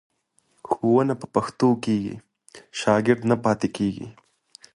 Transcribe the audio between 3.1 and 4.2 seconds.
نه پاتې کېږي.